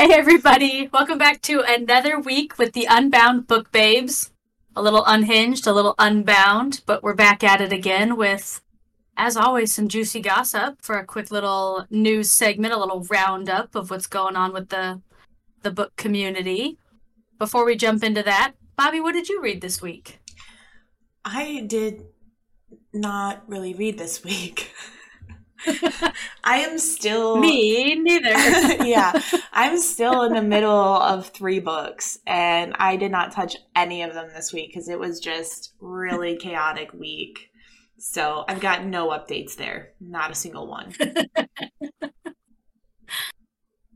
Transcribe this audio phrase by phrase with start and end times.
[0.00, 0.88] Hey, everybody.
[0.90, 4.32] Welcome back to another week with the Unbound Book Babes.
[4.74, 8.62] A little unhinged, a little unbound, but we're back at it again with,
[9.18, 13.90] as always, some juicy gossip for a quick little news segment, a little roundup of
[13.90, 15.02] what's going on with the
[15.60, 16.78] the book community.
[17.38, 20.18] Before we jump into that, Bobby, what did you read this week?
[21.26, 22.06] I did
[22.94, 24.72] not really read this week.
[26.44, 28.30] I am still me neither.
[28.84, 29.20] yeah,
[29.52, 34.14] I'm still in the middle of three books, and I did not touch any of
[34.14, 37.50] them this week because it was just really chaotic week.
[37.98, 40.94] So I've got no updates there, not a single one.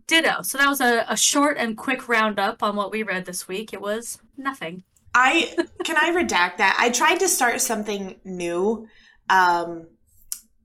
[0.07, 0.43] Ditto.
[0.43, 3.73] So that was a, a short and quick roundup on what we read this week.
[3.73, 4.85] It was nothing.
[5.15, 6.77] I can I redact that.
[6.79, 8.89] I tried to start something new.
[9.31, 9.87] Um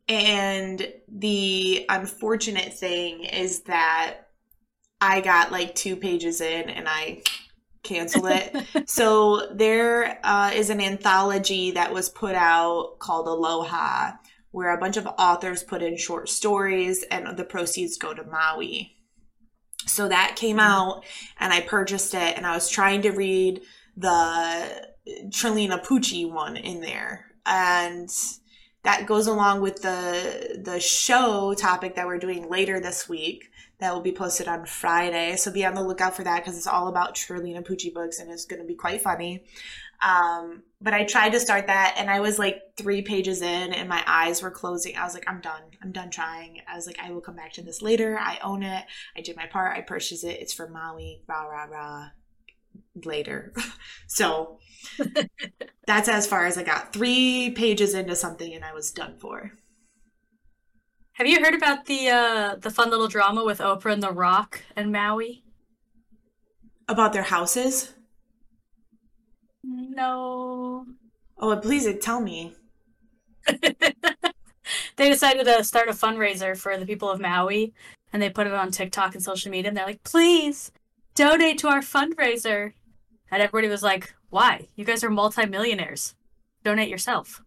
[0.09, 4.15] and the unfortunate thing is that
[4.99, 7.21] I got like two pages in and I
[7.83, 8.55] canceled it.
[8.89, 14.13] so there uh, is an anthology that was put out called Aloha,
[14.51, 18.95] where a bunch of authors put in short stories and the proceeds go to Maui.
[19.85, 20.71] So that came mm-hmm.
[20.71, 21.05] out
[21.39, 23.61] and I purchased it and I was trying to read
[23.95, 24.89] the
[25.27, 27.27] Trilina Pucci one in there.
[27.45, 28.09] And
[28.89, 33.93] that goes along with the the show topic that we're doing later this week that
[33.93, 35.35] will be posted on Friday.
[35.35, 38.31] So be on the lookout for that because it's all about Trilina Pucci books and
[38.31, 39.43] it's going to be quite funny.
[40.01, 43.87] Um, but I tried to start that and I was like three pages in and
[43.87, 44.97] my eyes were closing.
[44.97, 45.61] I was like, I'm done.
[45.83, 46.61] I'm done trying.
[46.67, 48.17] I was like, I will come back to this later.
[48.19, 48.85] I own it.
[49.15, 49.77] I did my part.
[49.77, 50.41] I purchased it.
[50.41, 51.21] It's for Maui.
[51.27, 52.07] Rah, rah, rah.
[53.03, 53.53] Later.
[54.07, 54.59] so
[55.87, 56.93] that's as far as I got.
[56.93, 59.53] Three pages into something and I was done for.
[61.13, 64.61] Have you heard about the uh the fun little drama with Oprah and The Rock
[64.75, 65.43] and Maui?
[66.87, 67.93] About their houses?
[69.63, 70.85] No.
[71.37, 72.55] Oh, please tell me.
[74.95, 77.73] they decided to start a fundraiser for the people of Maui
[78.11, 80.71] and they put it on TikTok and social media and they're like, please
[81.19, 82.71] donate to our fundraiser.
[83.29, 84.67] And everybody was like, why?
[84.75, 86.15] You guys are multimillionaires.
[86.63, 87.43] Donate yourself.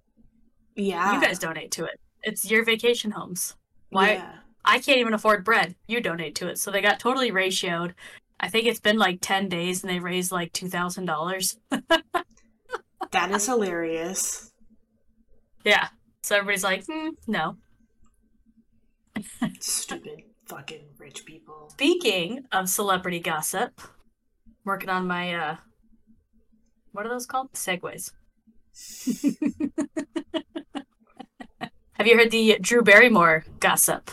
[0.76, 1.14] Yeah.
[1.14, 1.98] You guys donate to it.
[2.22, 3.56] It's your vacation homes.
[3.88, 4.12] Why?
[4.12, 4.32] Yeah.
[4.64, 5.74] I can't even afford bread.
[5.88, 6.58] You donate to it.
[6.58, 7.94] So they got totally ratioed.
[8.38, 11.56] I think it's been like 10 days and they raised like $2,000.
[13.10, 14.52] that is hilarious.
[15.64, 15.88] Yeah.
[16.22, 17.56] So everybody's like, mm, no.
[19.60, 21.70] Stupid fucking rich people.
[21.70, 23.80] Speaking of celebrity gossip,
[24.64, 25.56] working on my uh
[26.92, 27.52] what are those called?
[27.54, 28.12] Segways.
[31.94, 34.10] Have you heard the Drew Barrymore gossip?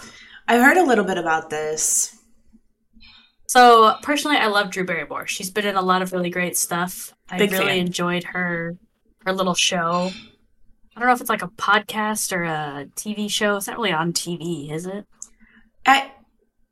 [0.48, 2.16] I've heard a little bit about this.
[3.48, 5.28] So personally, I love Drew Barrymore.
[5.28, 7.14] She's been in a lot of really great stuff.
[7.38, 7.80] Big I really fan.
[7.80, 8.78] enjoyed her
[9.26, 10.12] her little show.
[10.96, 13.58] I don't know if it's like a podcast or a TV show.
[13.58, 15.06] It's not really on TV, is it?
[15.86, 16.12] I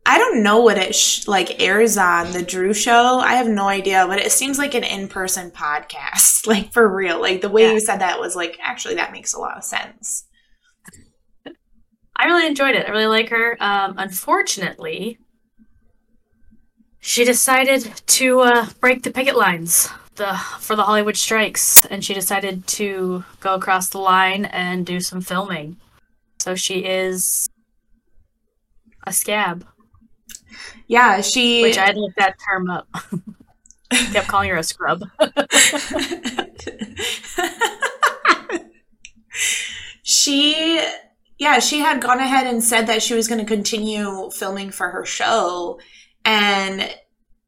[0.10, 3.20] I don't know what it sh- like airs on the Drew show.
[3.20, 7.20] I have no idea, but it seems like an in-person podcast, like for real.
[7.20, 7.74] Like the way yeah.
[7.74, 10.24] you said that was like actually that makes a lot of sense.
[12.16, 12.88] I really enjoyed it.
[12.88, 13.58] I really like her.
[13.60, 15.20] Um, unfortunately,
[17.00, 22.14] she decided to uh, break the picket lines the for the Hollywood strikes, and she
[22.14, 25.78] decided to go across the line and do some filming.
[26.40, 27.50] So she is
[29.06, 29.66] a scab.
[30.88, 31.62] Yeah, she.
[31.62, 32.88] Which I had looked that term up.
[33.90, 35.04] Kept calling her a scrub.
[40.04, 40.82] she,
[41.38, 44.90] yeah, she had gone ahead and said that she was going to continue filming for
[44.90, 45.80] her show.
[46.26, 46.94] And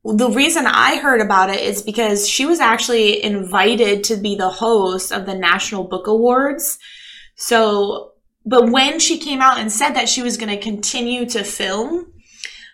[0.06, 4.50] the reason I heard about it is because she was actually invited to be the
[4.50, 6.80] host of the National Book Awards.
[7.36, 8.14] So,
[8.46, 12.14] but when she came out and said that she was going to continue to film,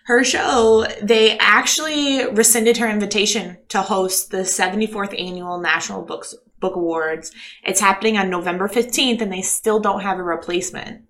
[0.06, 6.76] her show, they actually rescinded her invitation to host the 74th annual National Books Book
[6.76, 7.32] Awards.
[7.64, 11.02] It's happening on November 15th and they still don't have a replacement.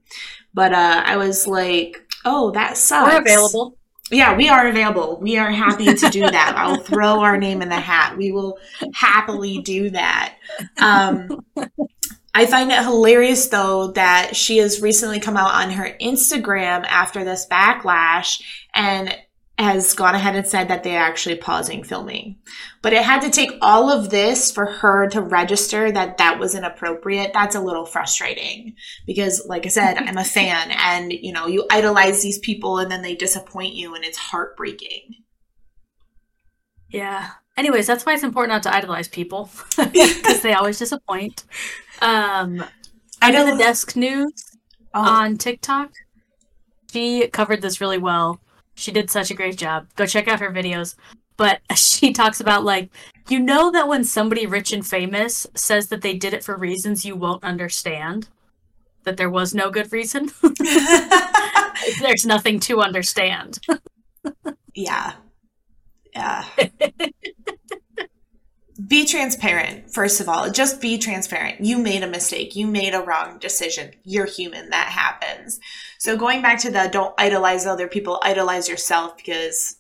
[0.55, 3.13] But uh, I was like, oh, that sucks.
[3.13, 3.77] We're available.
[4.11, 5.19] Yeah, we are available.
[5.21, 6.55] We are happy to do that.
[6.57, 8.17] I'll throw our name in the hat.
[8.17, 8.59] We will
[8.95, 10.37] happily do that.
[10.79, 11.45] Um,
[12.37, 17.25] I find it hilarious though that she has recently come out on her Instagram after
[17.25, 18.43] this backlash
[18.75, 19.17] and
[19.59, 22.37] has gone ahead and said that they're actually pausing filming.
[22.83, 26.55] But it had to take all of this for her to register that that was
[26.55, 27.33] inappropriate.
[27.33, 31.67] That's a little frustrating because like I said, I'm a fan and you know, you
[31.71, 35.15] idolize these people and then they disappoint you and it's heartbreaking.
[36.91, 37.31] Yeah.
[37.57, 41.45] Anyways, that's why it's important not to idolize people because they always disappoint.
[42.01, 42.65] Um,
[43.23, 44.33] I know the desk news
[44.95, 45.01] oh.
[45.01, 45.93] on TikTok.
[46.93, 48.41] She covered this really well.
[48.75, 49.89] She did such a great job.
[49.97, 50.97] Go check out her videos.
[51.37, 52.91] But she talks about like
[53.29, 57.05] you know that when somebody rich and famous says that they did it for reasons
[57.05, 58.29] you won't understand,
[59.05, 60.31] that there was no good reason.
[62.01, 63.59] There's nothing to understand.
[64.75, 65.15] yeah.
[66.17, 66.45] Yeah.
[68.89, 70.51] be transparent, first of all.
[70.51, 71.61] Just be transparent.
[71.61, 72.57] You made a mistake.
[72.57, 73.93] You made a wrong decision.
[74.05, 74.71] You're human.
[74.71, 75.61] That happens.
[75.99, 79.77] So, going back to the don't idolize other people, idolize yourself because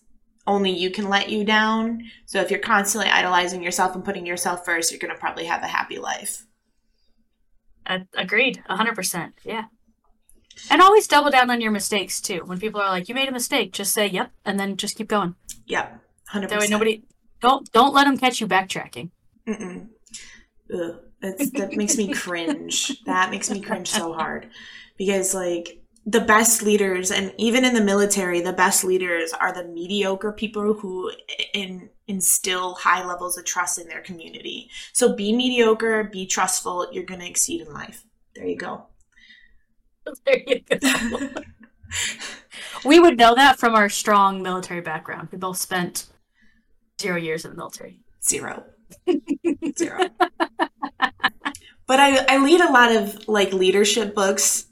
[0.46, 2.02] only you can let you down.
[2.26, 5.62] So, if you're constantly idolizing yourself and putting yourself first, you're going to probably have
[5.62, 6.46] a happy life.
[7.86, 8.62] Uh, agreed.
[8.68, 9.32] 100%.
[9.44, 9.64] Yeah.
[10.70, 12.42] And always double down on your mistakes too.
[12.44, 15.08] When people are like, "You made a mistake," just say, "Yep," and then just keep
[15.08, 15.34] going.
[15.66, 16.60] Yep, hundred percent.
[16.60, 17.02] That way, nobody
[17.40, 19.10] don't don't let them catch you backtracking.
[19.48, 19.88] Mm-mm.
[20.74, 23.04] Ugh, that makes me cringe.
[23.04, 24.48] That makes me cringe so hard
[24.96, 29.64] because like the best leaders and even in the military the best leaders are the
[29.64, 31.10] mediocre people who
[31.52, 37.04] in, instill high levels of trust in their community so be mediocre be trustful you're
[37.04, 38.04] going to exceed in life
[38.36, 38.86] there you go
[40.24, 41.28] there you go
[42.84, 46.06] we would know that from our strong military background we both spent
[47.00, 48.00] zero years in the military.
[48.22, 48.64] Zero.
[49.78, 50.08] Zero.
[51.86, 54.66] but I, I lead a lot of like leadership books,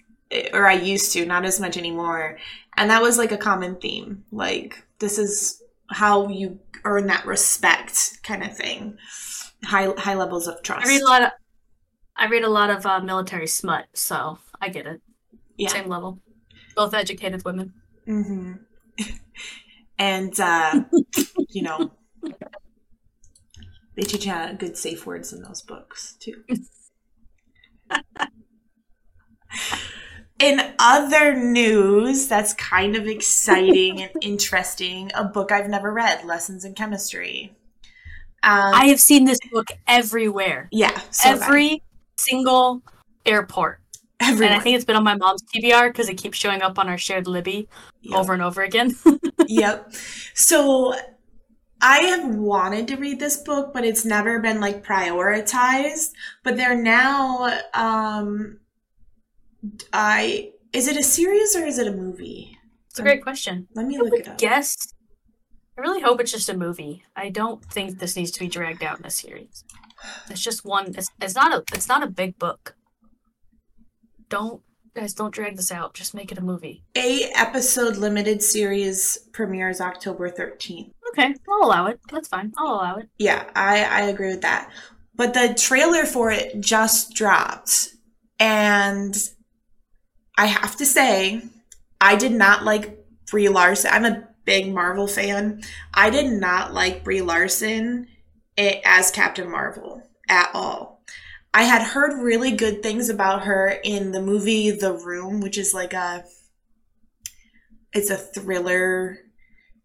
[0.52, 2.38] or I used to, not as much anymore.
[2.76, 4.24] And that was like a common theme.
[4.32, 8.98] Like, this is how you earn that respect kind of thing.
[9.64, 10.86] High high levels of trust.
[10.86, 11.30] I read a lot of
[12.16, 15.00] I read a lot of uh, military smut, so I get it.
[15.56, 15.68] Yeah.
[15.68, 16.20] Same level.
[16.76, 17.72] Both educated women.
[18.06, 18.52] Mm-hmm.
[19.98, 20.82] and uh,
[21.50, 21.92] you know,
[23.96, 26.42] they teach you good safe words in those books too.
[30.38, 36.64] in other news that's kind of exciting and interesting, a book I've never read, Lessons
[36.64, 37.56] in Chemistry.
[38.42, 40.68] Um, I have seen this book everywhere.
[40.70, 40.98] Yeah.
[41.10, 41.82] So Every
[42.16, 42.82] single
[43.24, 43.80] airport.
[44.20, 44.52] Everyone.
[44.52, 46.88] And I think it's been on my mom's TBR because it keeps showing up on
[46.88, 47.68] our shared Libby
[48.02, 48.18] yep.
[48.18, 48.94] over and over again.
[49.46, 49.92] yep.
[50.34, 50.94] So
[51.84, 56.12] I have wanted to read this book, but it's never been like prioritized.
[56.42, 58.58] But they're now um
[59.92, 62.58] I is it a series or is it a movie?
[62.88, 63.68] It's a great question.
[63.74, 64.38] Let me look it up.
[64.38, 64.94] Guess
[65.76, 67.04] I really hope it's just a movie.
[67.16, 69.62] I don't think this needs to be dragged out in a series.
[70.30, 72.76] It's just one it's, it's not a it's not a big book.
[74.30, 74.62] Don't
[74.94, 75.92] guys don't drag this out.
[75.92, 76.82] Just make it a movie.
[76.96, 80.93] A episode limited series premieres October 13th.
[81.16, 82.00] Okay, I'll allow it.
[82.10, 82.52] That's fine.
[82.58, 83.08] I'll allow it.
[83.18, 84.72] Yeah, I, I agree with that.
[85.14, 87.90] But the trailer for it just dropped.
[88.40, 89.16] And
[90.36, 91.40] I have to say,
[92.00, 92.98] I did not like
[93.30, 93.92] Brie Larson.
[93.92, 95.62] I'm a big Marvel fan.
[95.94, 98.08] I did not like Brie Larson
[98.56, 101.00] eh, as Captain Marvel at all.
[101.52, 105.72] I had heard really good things about her in the movie The Room, which is
[105.72, 106.24] like a
[107.92, 109.18] it's a thriller.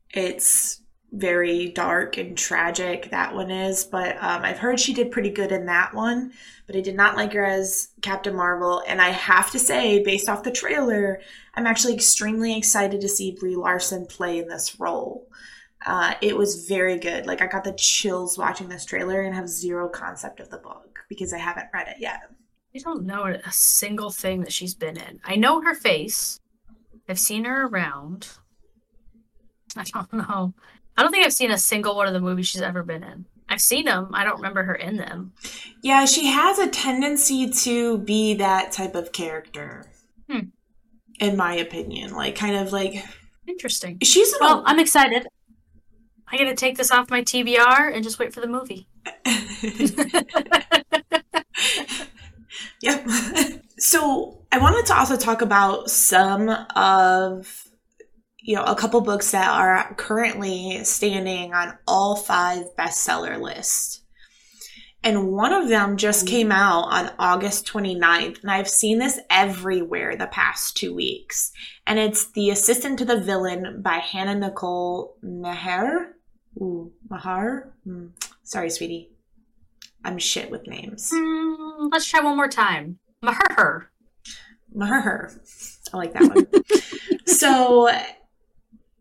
[0.09, 0.81] It's
[1.11, 5.51] very dark and tragic that one is but um, i've heard she did pretty good
[5.51, 6.31] in that one
[6.67, 10.29] but i did not like her as captain marvel and i have to say based
[10.29, 11.19] off the trailer
[11.55, 15.27] i'm actually extremely excited to see brie larson play in this role.
[15.85, 17.25] Uh, it was very good.
[17.25, 20.99] Like i got the chills watching this trailer and have zero concept of the book
[21.07, 22.29] because i haven't read it yet.
[22.75, 25.21] I don't know a single thing that she's been in.
[25.23, 26.39] I know her face.
[27.07, 28.27] I've seen her around.
[29.77, 30.53] I don't know
[30.99, 33.23] I don't think I've seen a single one of the movies she's ever been in.
[33.47, 34.09] I've seen them.
[34.13, 35.31] I don't remember her in them.
[35.81, 39.85] Yeah, she has a tendency to be that type of character.
[40.29, 40.47] Hmm.
[41.21, 43.01] In my opinion, like kind of like
[43.47, 43.99] interesting.
[44.03, 44.61] She's well.
[44.65, 45.25] I'm excited.
[46.27, 48.89] I got to take this off my TBR and just wait for the movie.
[52.81, 53.07] yep.
[53.77, 57.68] So I wanted to also talk about some of
[58.49, 64.01] you know, a couple books that are currently standing on all five bestseller lists.
[65.03, 66.35] And one of them just mm-hmm.
[66.35, 71.51] came out on August 29th, and I've seen this everywhere the past two weeks.
[71.85, 76.13] And it's The Assistant to the Villain by Hanna Nicole Meher.
[76.57, 77.71] Ooh, Mahar?
[77.85, 78.13] Mm.
[78.41, 79.11] Sorry, sweetie.
[80.03, 81.11] I'm shit with names.
[81.13, 82.97] Mm, let's try one more time.
[83.21, 83.91] Maher.
[84.73, 85.39] Maher.
[85.93, 86.47] I like that one.
[87.27, 87.89] so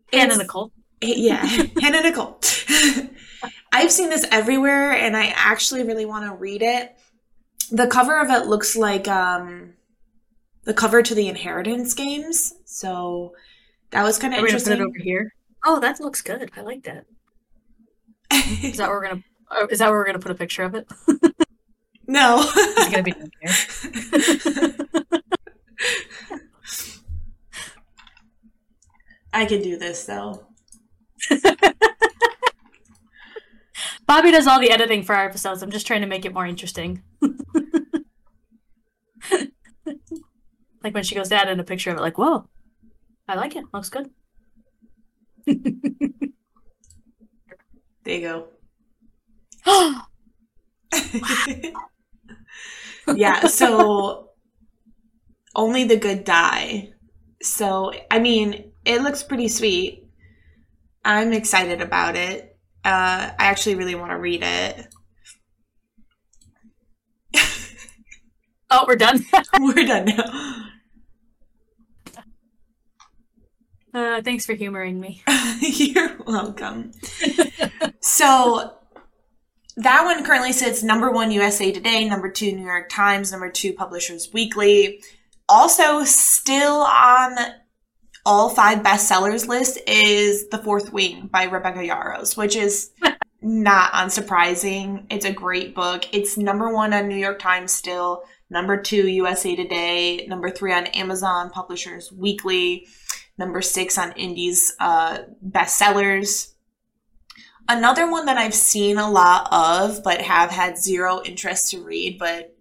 [0.13, 0.71] Hanna Nicole.
[1.01, 1.45] Yeah,
[1.81, 2.39] Hanna Nicole.
[3.71, 6.95] I've seen this everywhere and I actually really want to read it.
[7.71, 9.73] The cover of it looks like um
[10.65, 12.53] the cover to the Inheritance games.
[12.65, 13.33] So
[13.91, 14.77] that was kind of Are we gonna interesting.
[14.77, 15.33] put it over here?
[15.65, 16.51] Oh, that looks good.
[16.55, 17.05] I like that.
[18.63, 19.23] Is that where we're gonna?
[19.51, 20.87] oh, Is that where we're gonna put a picture of it?
[22.07, 22.39] no.
[22.39, 23.51] Is it gonna be down here?
[29.33, 30.47] I can do this though.
[34.05, 35.61] Bobby does all the editing for our episodes.
[35.61, 37.03] I'm just trying to make it more interesting.
[37.21, 37.33] like
[40.93, 42.49] when she goes to add in a picture of it, like, whoa,
[43.27, 43.65] I like it.
[43.71, 44.09] Looks good.
[48.09, 48.45] There you
[49.65, 49.65] go.
[53.15, 54.29] yeah, so
[55.55, 56.93] only the good die.
[57.43, 60.07] So, I mean, it looks pretty sweet.
[61.03, 62.57] I'm excited about it.
[62.83, 64.87] Uh, I actually really want to read it.
[68.71, 69.25] Oh, we're done.
[69.59, 70.65] We're done now.
[73.95, 75.23] uh, thanks for humoring me.
[75.59, 76.91] You're welcome.
[77.99, 78.75] so
[79.77, 83.73] that one currently sits number one USA Today, number two New York Times, number two
[83.73, 85.01] Publishers Weekly.
[85.47, 87.37] Also, still on
[88.29, 92.91] all five bestsellers list is The Fourth Wing by Rebecca Yarros, which is
[93.41, 95.07] not unsurprising.
[95.09, 96.05] It's a great book.
[96.11, 98.21] It's number one on New York Times still,
[98.51, 102.85] number two USA Today, number three on Amazon Publishers Weekly,
[103.39, 106.53] number six on Indie's uh, bestsellers.
[107.67, 112.19] Another one that I've seen a lot of, but have had zero interest to read,
[112.19, 112.55] but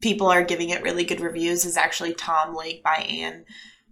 [0.00, 3.46] people are giving it really good reviews, is actually Tom Lake by Ann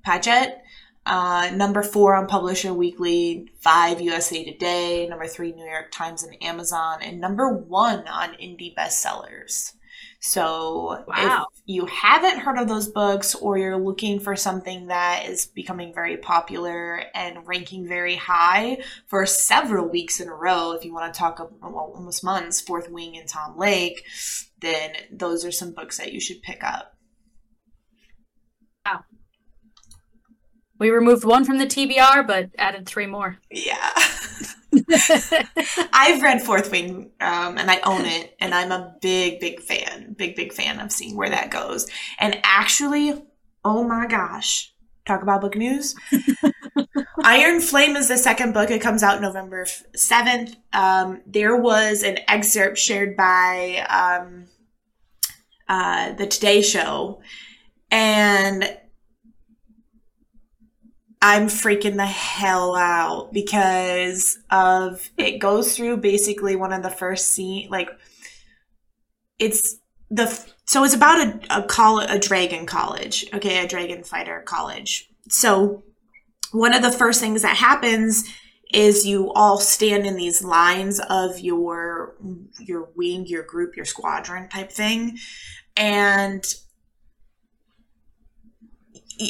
[0.04, 0.60] Patchett.
[1.06, 6.42] Uh, number four on Publisher Weekly, five USA Today, number three New York Times and
[6.42, 9.72] Amazon, and number one on Indie Bestsellers.
[10.20, 11.48] So Wow.
[11.52, 15.92] if you haven't heard of those books or you're looking for something that is becoming
[15.92, 21.12] very popular and ranking very high for several weeks in a row, if you want
[21.12, 24.02] to talk ab- well, almost months, Fourth Wing and Tom Lake,
[24.60, 26.93] then those are some books that you should pick up.
[30.78, 33.38] We removed one from the TBR, but added three more.
[33.50, 33.92] Yeah.
[35.92, 40.14] I've read Fourth Wing, um, and I own it, and I'm a big, big fan,
[40.16, 41.86] big, big fan of seeing where that goes.
[42.18, 43.14] And actually,
[43.64, 44.72] oh my gosh,
[45.06, 45.94] talk about book news.
[47.24, 48.70] Iron Flame is the second book.
[48.70, 50.56] It comes out November seventh.
[50.72, 54.46] Um, there was an excerpt shared by um,
[55.68, 57.20] uh, the Today Show,
[57.90, 58.76] and
[61.26, 67.28] I'm freaking the hell out because of it goes through basically one of the first
[67.28, 67.88] scene like
[69.38, 69.78] it's
[70.10, 70.26] the
[70.66, 75.08] so it's about a a call a dragon college okay a dragon fighter college.
[75.30, 75.82] So
[76.52, 78.30] one of the first things that happens
[78.70, 82.16] is you all stand in these lines of your
[82.60, 85.16] your wing your group your squadron type thing.
[85.74, 86.44] And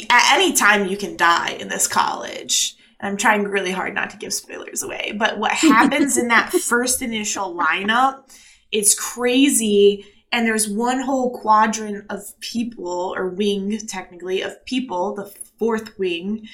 [0.09, 2.75] at any time you can die in this college.
[2.99, 5.13] And I'm trying really hard not to give spoilers away.
[5.17, 8.29] But what happens in that first initial lineup,
[8.71, 10.05] it's crazy.
[10.31, 15.25] And there's one whole quadrant of people, or wing technically, of people, the
[15.57, 16.47] fourth wing.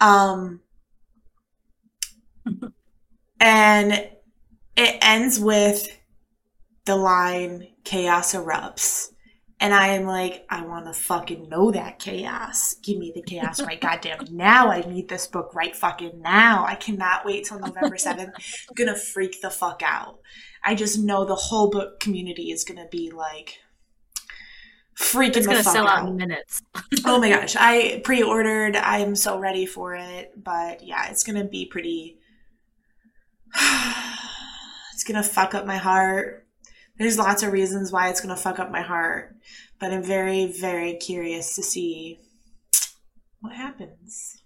[0.00, 0.60] Um,
[3.40, 3.92] and
[4.76, 5.88] it ends with
[6.84, 9.08] the line chaos erupts.
[9.58, 12.74] And I am like, I want to fucking know that chaos.
[12.82, 14.70] Give me the chaos right goddamn now.
[14.70, 16.66] I need this book right fucking now.
[16.66, 18.32] I cannot wait till November 7th.
[18.68, 20.18] I'm gonna freak the fuck out.
[20.62, 23.58] I just know the whole book community is gonna be like
[24.94, 26.00] freaking It's the gonna fuck sell out.
[26.00, 26.62] out in minutes.
[27.06, 28.76] oh my gosh, I pre-ordered.
[28.76, 30.32] I am so ready for it.
[30.36, 32.18] But yeah, it's gonna be pretty.
[34.92, 36.45] it's gonna fuck up my heart.
[36.98, 39.36] There's lots of reasons why it's gonna fuck up my heart,
[39.78, 42.18] but I'm very, very curious to see
[43.40, 44.42] what happens.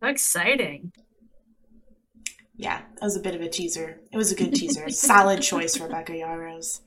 [0.00, 0.92] So exciting.
[2.56, 4.00] Yeah, that was a bit of a teaser.
[4.12, 4.88] It was a good teaser.
[4.90, 6.80] Solid choice, Rebecca Yarros.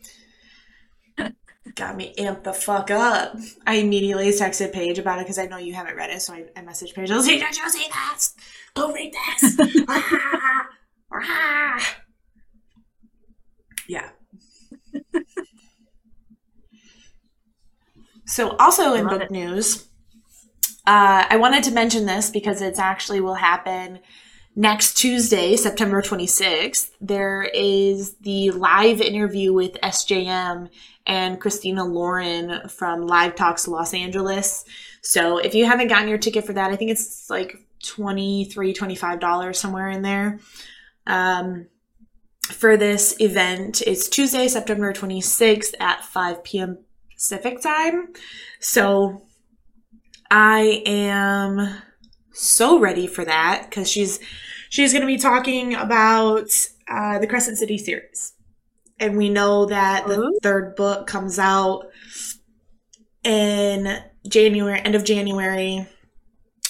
[1.75, 3.36] Got me amped the fuck up.
[3.65, 6.45] I immediately texted Paige about it because I know you haven't read it, so I,
[6.55, 7.12] I messaged Paige.
[7.12, 8.36] I was like, "Did you see this?
[8.74, 9.57] Go read this."
[9.89, 10.67] Ah,
[11.13, 11.97] ah.
[13.88, 14.10] Yeah.
[18.25, 19.32] so, also in book it.
[19.32, 19.88] news,
[20.86, 24.00] uh, I wanted to mention this because it's actually will happen
[24.58, 30.70] next Tuesday, September 26th, there is the live interview with SJM
[31.06, 34.65] and Christina Lauren from Live Talks Los Angeles.
[35.03, 39.56] So if you haven't gotten your ticket for that, I think it's like $23, $25
[39.56, 40.39] somewhere in there.
[41.06, 41.67] Um,
[42.51, 46.80] for this event, it's Tuesday, September 26th at 5 p.m.
[47.13, 48.13] Pacific time.
[48.60, 49.24] So
[50.30, 51.82] I am
[52.32, 54.20] so ready for that because she's
[54.70, 56.50] she's going to be talking about
[56.88, 58.34] uh, the Crescent City series,
[59.00, 60.38] and we know that the Ooh.
[60.44, 61.86] third book comes out
[63.24, 65.88] in January, end of January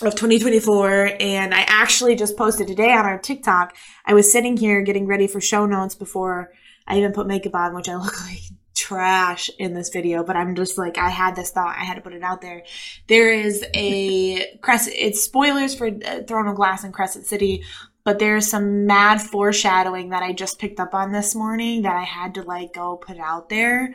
[0.01, 3.75] of 2024 and I actually just posted today on our TikTok.
[4.05, 6.51] I was sitting here getting ready for show notes before
[6.85, 8.41] I even put makeup on, which I look like
[8.75, 12.01] trash in this video, but I'm just like I had this thought, I had to
[12.01, 12.63] put it out there.
[13.07, 17.63] There is a Crescent it's spoilers for uh, Throne of Glass and Crescent City,
[18.07, 22.05] but there's some mad foreshadowing that I just picked up on this morning that I
[22.05, 23.93] had to like go put out there.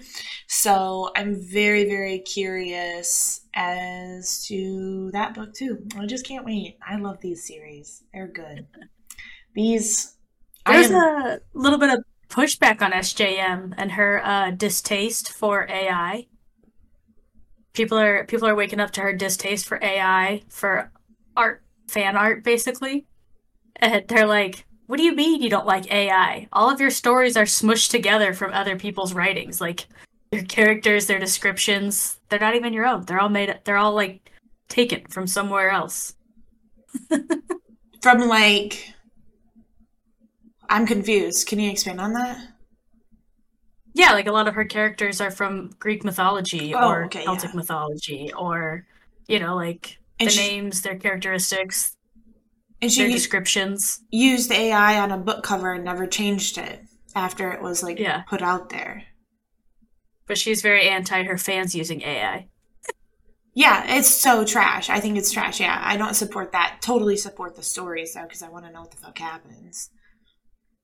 [0.49, 5.78] So I'm very, very curious as to that book too.
[5.97, 6.76] I just can't wait.
[6.87, 8.04] I love these series.
[8.12, 8.66] They're good.
[9.54, 10.14] These
[10.66, 16.26] There's am- a little bit of pushback on SJM and her uh, distaste for AI.
[17.73, 20.92] People are people are waking up to her distaste for AI for
[21.35, 23.07] art fan art basically.
[23.76, 26.49] And they're like, "What do you mean you don't like AI?
[26.52, 29.61] All of your stories are smushed together from other people's writings.
[29.61, 29.87] Like
[30.31, 33.05] your characters, their descriptions, they're not even your own.
[33.05, 34.31] They're all made they're all like
[34.69, 36.14] taken from somewhere else."
[38.02, 38.93] from like
[40.69, 41.47] I'm confused.
[41.49, 42.38] Can you expand on that?
[43.95, 47.50] Yeah, like a lot of her characters are from Greek mythology Oh, or okay, Celtic
[47.50, 47.57] yeah.
[47.57, 48.87] mythology or
[49.29, 51.97] you know, like And the she- names, their characteristics,
[52.83, 54.01] And their she descriptions.
[54.11, 56.81] used AI on a book cover and never changed it
[57.15, 58.23] after it was like Yeah.
[58.29, 59.04] put out there.
[60.26, 62.49] But she's very anti her fans using AI.
[63.54, 64.89] Yeah, it's so trash.
[64.91, 65.61] I think it's trash.
[65.61, 66.78] Yeah, I don't support that.
[66.80, 69.91] Totally support the stories though, because I want to know what the fuck happens.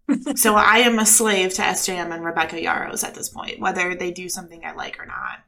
[0.37, 4.11] so I am a slave to SJM and Rebecca Yarros at this point, whether they
[4.11, 5.40] do something I like or not.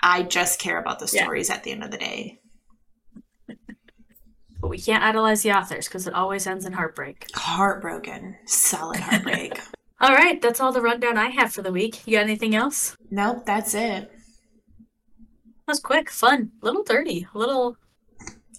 [0.00, 1.22] I just care about the Yeah.
[1.24, 2.40] stories at the end of the day.
[4.66, 7.28] But we can't idolize the authors because it always ends in heartbreak.
[7.36, 9.60] Heartbroken, solid heartbreak.
[10.00, 12.04] All right, that's all the rundown I have for the week.
[12.04, 12.96] You got anything else?
[13.08, 14.10] nope, that's it.
[14.10, 17.76] That was quick, fun, a little dirty, a little.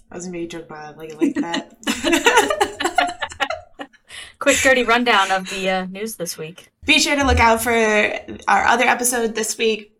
[0.10, 1.76] I was gonna be a joke, but I like like that.
[4.39, 6.70] Quick, dirty rundown of the uh, news this week.
[6.86, 7.74] Be sure to look out for
[8.48, 9.91] our other episode this week,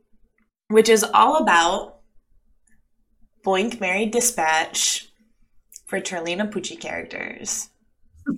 [0.70, 2.00] which is all about
[3.43, 5.07] Boink Married Dispatch
[5.88, 7.69] for Trilina Pucci characters.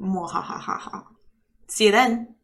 [0.00, 1.04] Mwahahaha.
[1.68, 2.35] See you then.